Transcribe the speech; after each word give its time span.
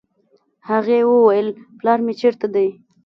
هغې 0.69 0.99
وويل 1.11 1.47
پلار 1.79 1.99
مې 2.05 2.13
چېرته 2.21 2.45
دی. 2.55 2.67